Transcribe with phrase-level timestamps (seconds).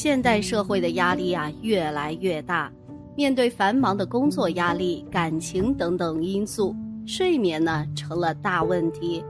[0.00, 2.72] 现代社会的压力啊越来越大，
[3.16, 6.72] 面对繁忙的工作压力、感情等等因素，
[7.04, 9.24] 睡眠呢成了大问题。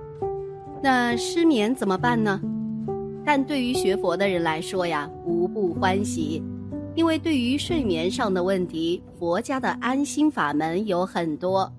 [0.82, 2.38] 那失眠怎么办呢？
[3.24, 6.42] 但对于学佛的人来说呀，无不欢喜，
[6.94, 11.72] 因为对于睡眠上的问题，佛家的安心法门有很多。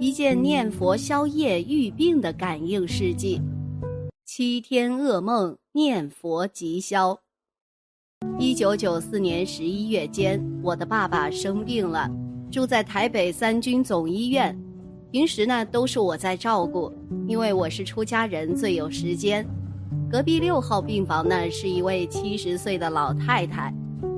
[0.00, 3.40] 一件念佛消业愈病的感应事迹：
[4.24, 7.16] 七天噩梦念佛即消。
[8.38, 12.10] 一九九四年十一月间，我的爸爸生病了，
[12.50, 14.58] 住在台北三军总医院。
[15.10, 16.92] 平时呢都是我在照顾，
[17.28, 19.46] 因为我是出家人，最有时间。
[20.10, 23.74] 隔壁六号病房呢是一位七十岁的老太太，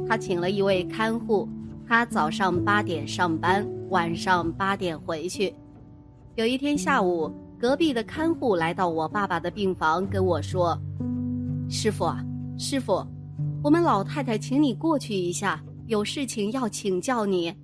[0.09, 1.49] 她请了一位看护，
[1.87, 3.67] 她早上八点上班。
[3.91, 5.55] 晚上八点回去。
[6.35, 10.79] 有一天下午，隔壁的看护来到我爸爸的病房，跟我说
[11.69, 12.25] ：“师傅啊，
[12.57, 13.07] 师傅，
[13.63, 17.55] 我们老太太请你过去一下，有事情要请教你。”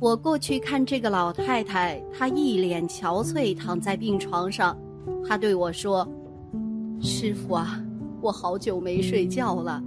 [0.00, 4.76] 我过去看这个老太太，她一脸憔悴，躺在病床上。
[5.26, 6.06] 她对我说
[7.00, 7.80] ：“师傅啊，
[8.20, 9.80] 我好久没睡觉了。”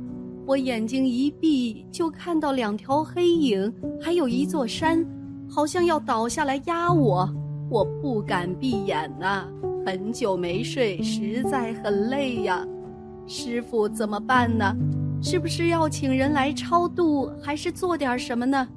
[0.47, 5.05] 我眼睛一闭，就看到两条黑影，还有一座山，
[5.49, 7.29] 好像要倒下来压我。
[7.69, 9.45] 我不敢闭眼呐，
[9.85, 12.65] 很久没睡，实在很累呀。
[13.27, 14.75] 师傅怎么办呢？
[15.21, 18.67] 是不是要请人来超度，还是做点什么呢？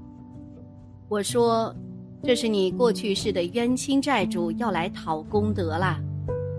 [1.08, 1.74] 我说，
[2.22, 6.00] 这是你过去世的冤亲债主要来讨功德啦。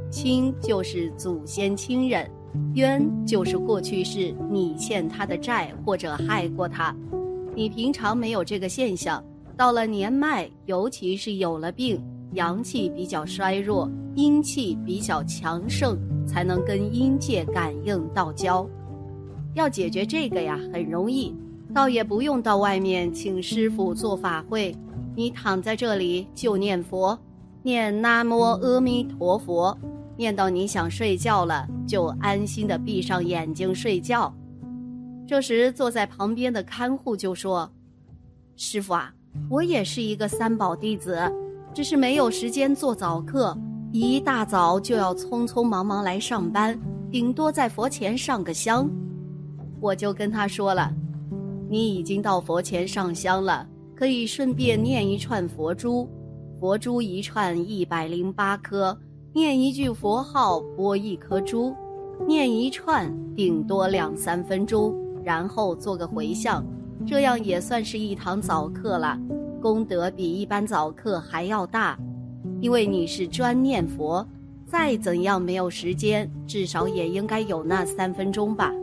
[0.09, 2.29] 亲就是祖先亲人。
[2.75, 6.93] 冤就是过去是你欠他的债，或者害过他。
[7.55, 9.23] 你平常没有这个现象，
[9.55, 12.03] 到了年迈，尤其是有了病，
[12.33, 18.67] 阳气比较衰弱，阴气比较强盛，才能跟阴界感应道交。
[19.53, 21.35] 要解决这个呀，很容易，
[21.73, 24.75] 倒也不用到外面请师傅做法会，
[25.15, 27.19] 你躺在这里就念佛，
[27.63, 29.77] 念南无阿弥陀佛。
[30.17, 34.31] 念到你想睡觉了，就安心的闭上眼睛睡觉。
[35.25, 37.71] 这时，坐在旁边的看护就说
[38.55, 39.11] ：“师傅啊，
[39.49, 41.17] 我也是一个三宝弟子，
[41.73, 43.57] 只是没有时间做早课，
[43.91, 48.89] 一大早就要匆匆忙忙来上班，顶多在佛前上个香。”
[49.79, 50.93] 我就跟他说了
[51.69, 56.09] ：“你已经到佛前上香了，可以顺便念一串佛珠，
[56.59, 58.97] 佛珠一串一百零八颗。”
[59.33, 61.73] 念一句佛号，拨一颗珠，
[62.27, 64.93] 念一串，顶多两三分钟，
[65.23, 66.61] 然后做个回向，
[67.07, 69.17] 这样也算是一堂早课了，
[69.61, 71.97] 功德比一般早课还要大。
[72.59, 74.25] 因为你是专念佛，
[74.65, 78.73] 再怎样没有时间，至少也应该有那三分钟吧。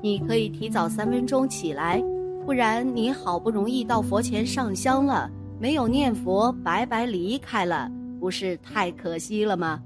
[0.00, 2.02] 你可以提早三分钟起来，
[2.46, 9.80] 不然你好不容易到佛前上香了，没有念佛，白白离开了，不是太可惜了吗？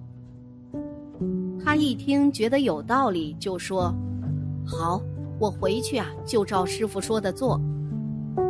[1.65, 3.93] 他一听觉得有道理，就说
[4.65, 5.01] ：“好，
[5.39, 7.61] 我回去啊，就照师傅说的做。”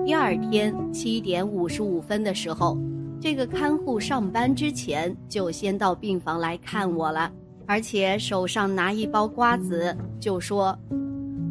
[0.05, 2.77] 第二天七点五十五分的时候，
[3.19, 7.33] 这个看护上班之前就先到病房来看我了，
[7.65, 10.79] 而且手上拿一包瓜子，就说：“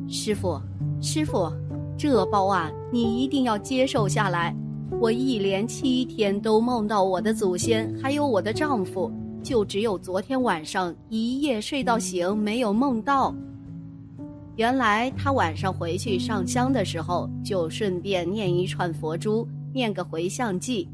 [0.07, 0.61] 师傅，
[1.01, 1.51] 师傅，
[1.97, 4.55] 这包啊，你一定要接受下来。
[4.99, 13.35] 我一连七天都梦到我的祖先，还有我的丈夫。”就只有昨天晚上一夜睡到醒，没有梦到。
[14.55, 20.87] 原来他晚上回去上香的时候，就顺便念一串佛珠，念个回向偈。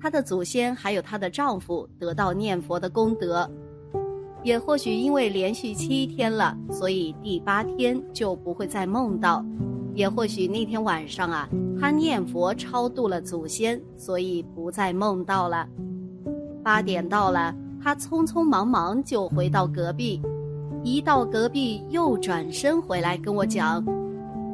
[0.00, 3.48] 她的祖先还有她的丈夫得到念佛的功德。
[4.42, 9.44] 也或许因为连续七天了，所以第八天就不会再梦到。
[9.94, 11.48] 也或许那天晚上啊，
[11.80, 15.66] 他念佛超度了祖先，所以不再梦到了。
[16.62, 17.54] 八点到了。
[17.82, 20.18] 他匆匆忙忙就回到隔壁，
[20.84, 23.82] 一到隔壁又转身回来跟我讲：“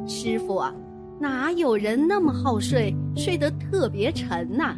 [0.07, 0.73] 师傅啊，
[1.19, 4.77] 哪有人那么好睡，睡得特别沉呐？”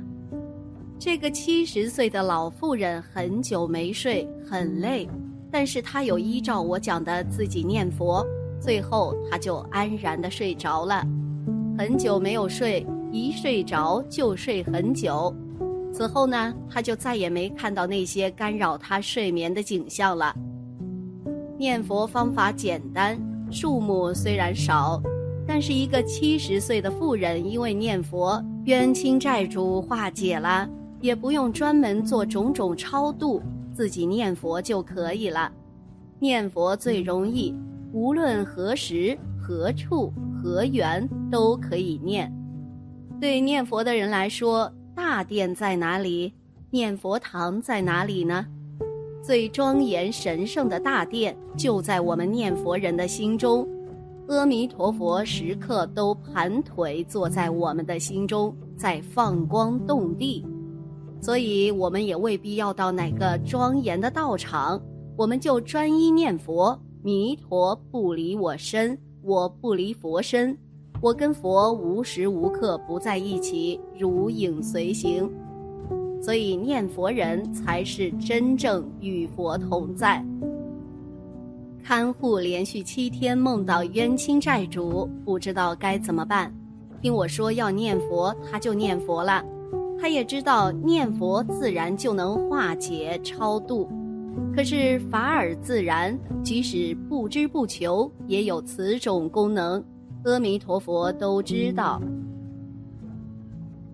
[0.97, 5.07] 这个七十岁的老妇人很久没睡，很累，
[5.51, 8.25] 但是她有依照我讲的自己念佛，
[8.59, 11.05] 最后她就安然的睡着了。
[11.77, 15.31] 很久没有睡，一睡着就睡很久。
[15.93, 20.35] 此后呢，他就再也没看到那些干扰他睡眠的景象了。
[21.63, 23.17] 念佛方法简单，
[23.49, 25.01] 数目虽然少，
[25.47, 30.69] 但是一个七十岁的妇人因为念佛，冤亲债主化解了，
[30.99, 35.49] 也不用专门做种种超度，自己念佛就可以了。
[36.19, 37.55] 念佛最容易，
[37.93, 42.29] 无论何时何处、何缘都可以念。
[43.21, 46.33] 对念佛的人来说，大殿在哪里？
[46.71, 48.45] 念佛堂在哪里呢？
[49.23, 53.65] 最庄严神圣的大殿就在我们念佛人的心中。
[54.27, 60.45] 阿弥陀佛时刻都盘腿坐在我们的心中，在放光动地。
[61.21, 64.81] 所以，我们也未必要到哪个庄严的道场，
[65.15, 66.77] 我们就专一念佛。
[67.01, 70.57] 弥陀不离我身，我不离佛身，
[71.01, 75.31] 我跟佛无时无刻不在一起，如影随形。
[76.23, 80.23] 所以，念佛人才是真正与佛同在。
[81.83, 86.49] 看护连续七天梦到冤亲债主，不知道该怎么办。
[87.01, 89.43] 听我说要念佛，他就念佛了。
[89.99, 93.89] 他也知道念佛自然就能化解超度，
[94.55, 99.83] 可是法尔自然，即使不知不求，也有此种功能。
[100.23, 102.01] 阿弥陀佛都知道。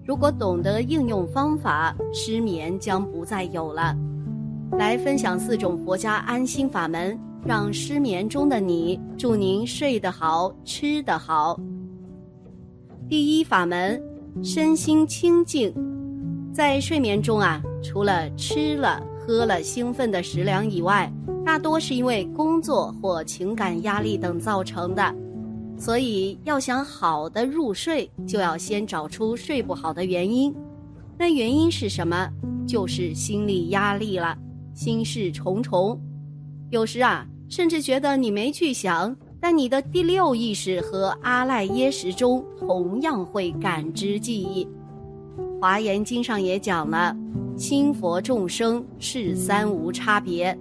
[0.09, 3.95] 如果懂得应用方法，失眠将不再有了。
[4.71, 7.15] 来分享四种佛家安心法门，
[7.45, 11.59] 让失眠中的你，祝您睡得好，吃得好。
[13.07, 14.01] 第一法门，
[14.41, 15.71] 身心清净。
[16.51, 21.13] 在睡眠中啊，除了吃了喝了兴奋的食粮以外，
[21.45, 25.15] 大多是因为工作或情感压力等造成的。
[25.79, 30.53] 所以要想好的入睡，就要先找出睡不好的原因。
[31.17, 32.29] 那原因是什么？
[32.67, 34.37] 就是心理压力了，
[34.75, 35.99] 心事重重。
[36.69, 44.67] 有时啊，甚至觉得你没去想，但你的第六意识和阿赖耶识中同样会感知记忆。
[45.59, 47.15] 华严经上也讲了，
[47.57, 50.57] 心佛众生是三无差别，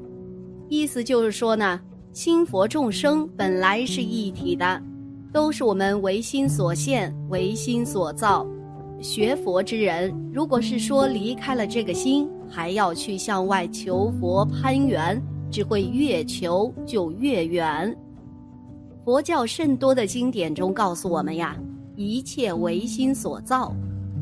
[0.68, 1.80] 意思就是说呢，
[2.12, 4.82] 心佛众生本来是一体的，
[5.32, 8.46] 都是我们唯心所现、唯心所造。
[9.00, 15.20] 学佛之人，如果是说离开了这个心，还要去向外求佛攀缘，
[15.50, 17.96] 只会越求就越远。
[19.04, 21.56] 佛教甚多的经典中告诉我们呀，
[21.94, 23.72] 一切唯心所造。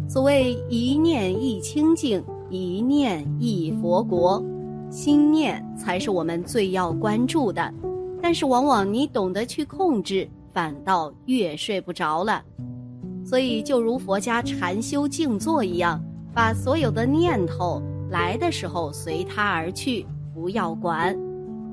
[0.08, 4.44] 所谓一念一清净，一念一佛国，
[4.90, 7.72] 心念才是我们最要关注的。
[8.22, 12.42] 但是往往你懂得去控制，反倒越睡不着了。
[13.22, 21.14] 所以就如佛家禅修静坐一样，把所有的念头来的时候随它而去，不要管。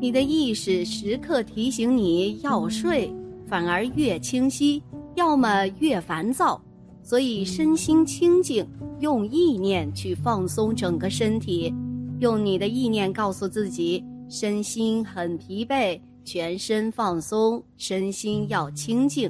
[0.02, 3.10] 你的意识时刻提醒你要睡，
[3.48, 4.84] 反而越清晰；
[5.16, 6.62] 要么越烦躁。
[7.02, 8.68] 所以身心清净，
[9.00, 11.74] 用意念去放松整个身体，
[12.20, 19.30] 用你的意念告诉自己，身心很疲惫，全身放松，身心要清净。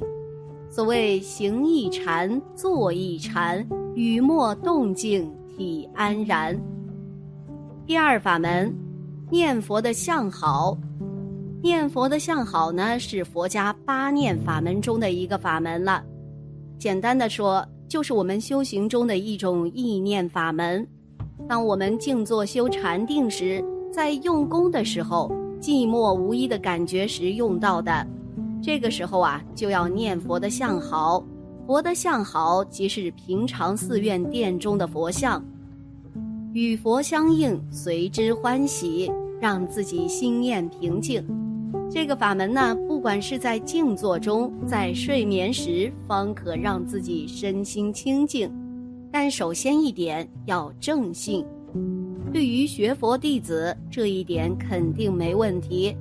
[0.70, 6.58] 所谓行一禅，坐一禅，语默动静体安然。
[7.86, 8.74] 第二法门，
[9.30, 10.76] 念佛的相好。
[11.62, 16.04] 念佛的相好呢，是佛家八念法门中的一个法门了。
[16.78, 20.86] 简单的说，就是我们修行中的一种意念法门。
[21.48, 25.30] 当我们静坐修禅定时，在用功的时候，
[25.64, 28.06] 寂寞无依的感觉时用到的。
[28.62, 31.24] 这个时候啊，就要念佛的相好。
[31.66, 35.42] 佛的相好，即是平常寺院殿中的佛像，
[36.52, 41.26] 与佛相应，随之欢喜，让自己心念平静。
[41.90, 48.52] 这个法门呢，不管是在静坐中，在睡眠时，方可让自己身心清净。
[49.10, 51.42] 但首先一点要正信。
[52.34, 55.96] 对于学佛弟子，这一点肯定没问题。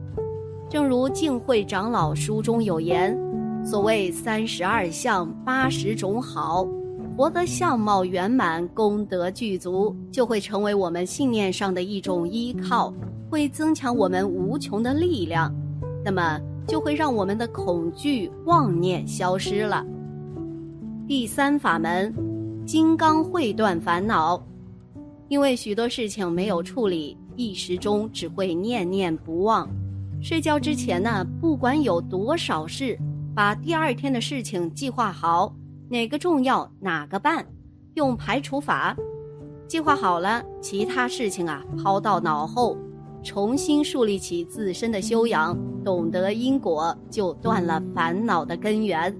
[0.67, 3.15] 正如净慧长老书中有言
[3.63, 6.67] ：“所谓三十二相，八十种好。
[7.15, 12.91] 佛的相貌圆满，功德具足，就会成为我们信念上的一种依靠，
[13.29, 15.53] 会增强我们无穷的力量。”
[16.03, 19.85] 那么就会让我们的恐惧妄念消失了。
[21.07, 22.11] 第三法门，
[22.65, 24.43] 金刚会断烦恼。
[25.29, 29.69] 因为许多事情没有处理，一时中只会念念不忘。
[30.21, 32.97] 睡觉之前呢，不管有多少事，
[33.35, 35.53] 把第二天的事情计划好，
[35.89, 37.45] 哪个重要哪个办，
[37.95, 38.95] 用排除法，
[39.67, 42.77] 计划好了，其他事情啊抛到脑后。
[43.23, 49.15] 重新树立起自身的修养，懂得因果，就断了烦恼的根源。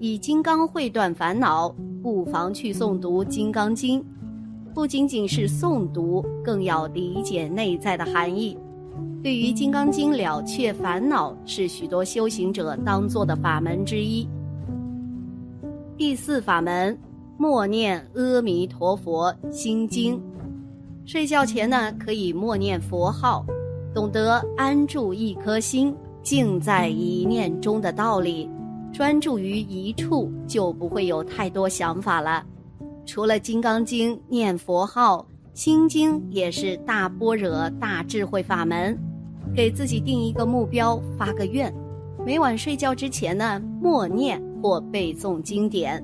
[0.00, 1.68] 以金刚会断烦恼，
[2.02, 4.00] 不妨去诵读《金刚经》，
[4.72, 8.56] 不仅仅是诵读，更要理解内在的含义。
[9.22, 14.26] 对于《金刚经》了却烦恼，是许多修行者当做的法门之一。
[15.96, 16.96] 第四法门，
[17.36, 20.20] 默念阿弥陀佛心经。
[21.04, 23.44] 睡觉前呢，可以默念佛号，
[23.92, 28.48] 懂得安住一颗心，静在一念中的道理，
[28.92, 32.44] 专注于一处，就不会有太多想法了。
[33.12, 35.26] 除了《金刚经》，念佛号。
[35.52, 38.96] 心经也是大般若、大智慧法门，
[39.52, 41.74] 给自己定一个目标，发个愿，
[42.24, 46.00] 每晚睡觉之前呢，默念或背诵经典。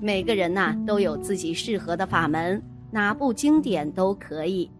[0.00, 2.62] 每个人呐都有自己适合的法门，
[2.92, 4.70] 哪部经典都可以。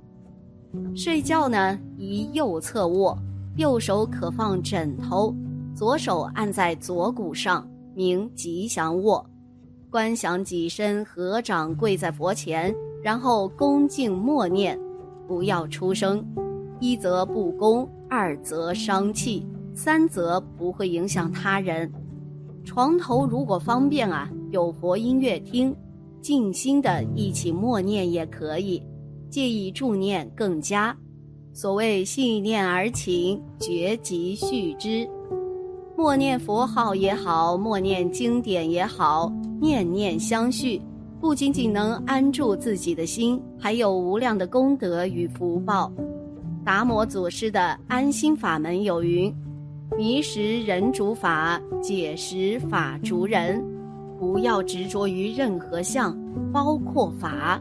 [0.94, 3.18] 睡觉呢，宜右侧卧，
[3.56, 5.34] 右手可放枕头，
[5.74, 9.26] 左手按在左骨上，名吉祥卧。
[9.96, 12.74] 观想己身合掌跪在佛前。
[13.02, 14.78] 然后恭敬默念，
[15.26, 16.22] 不要出声，
[16.80, 21.90] 一则不恭，二则伤气，三则不会影响他人。
[22.62, 25.74] 床头如果方便啊，有佛音乐听，
[26.20, 28.82] 静心的一起默念也可以，
[29.30, 30.94] 借以助念更佳。
[31.54, 35.08] 所谓信念而起，觉即续之。
[35.96, 40.80] 默念佛号也好，默念经典也好，念念相续。
[41.18, 45.90] 不仅仅能安住自己的心，还有无量的功德与福报。
[46.64, 49.34] 达摩祖师的安心法门有云
[49.96, 53.64] ：“迷时人主法，解时法逐人。”
[54.18, 56.16] 不要执着于任何相，
[56.52, 57.60] 包括法。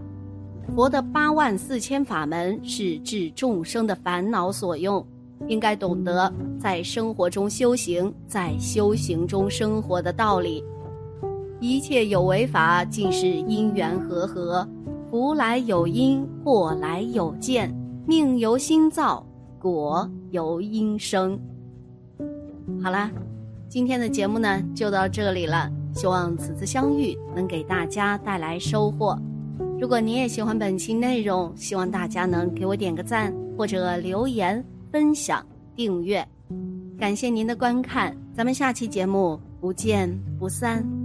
[0.76, 5.06] 佛的八万四千法门是治众生的烦恼所用，
[5.48, 10.64] 应该懂得在生活中修行，在修行中生活的道理。
[11.68, 14.68] 一切有为法，尽是因缘和合，
[15.10, 19.26] 福来有因，祸来有见，命由心造，
[19.58, 21.40] 果由因生。
[22.84, 23.12] 好啦，
[23.68, 29.18] 今天的节目呢就到这里了，希望此次相遇能给大家带来收获。
[29.80, 35.44] 如果你也喜欢本期内容，希望大家能给我点个赞，或者留言、分享、
[35.76, 36.26] 订阅。
[36.98, 40.08] 感谢您的观看，咱们下期节目不见
[40.38, 41.05] 不散。